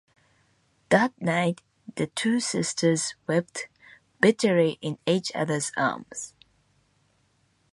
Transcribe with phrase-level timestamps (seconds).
[0.89, 1.61] That night,
[1.93, 3.67] the two sisters wept
[4.19, 6.33] bitterly in each other's arms.